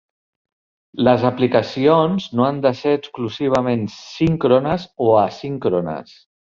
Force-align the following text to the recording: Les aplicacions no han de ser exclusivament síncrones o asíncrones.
Les 1.07 1.25
aplicacions 1.29 2.25
no 2.39 2.47
han 2.47 2.63
de 2.65 2.73
ser 2.81 2.97
exclusivament 3.01 3.87
síncrones 4.01 4.91
o 5.11 5.15
asíncrones. 5.29 6.23